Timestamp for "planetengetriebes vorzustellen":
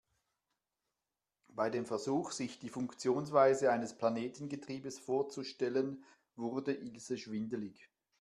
3.95-6.03